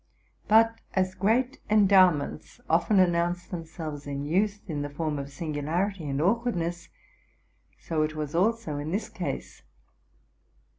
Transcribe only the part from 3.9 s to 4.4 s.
in